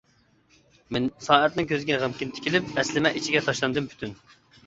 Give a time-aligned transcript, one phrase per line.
[1.25, 4.19] سائەتنىڭ كۆزىگە غەمكىن تىكىلىپ، ئەسلىمە ئىچىگە تاشلاندىم پۈتۈن.